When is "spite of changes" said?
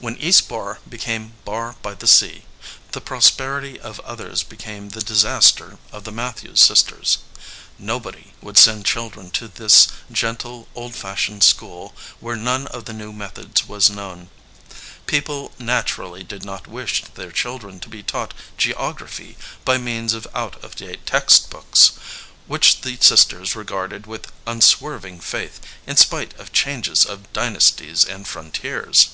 25.96-27.04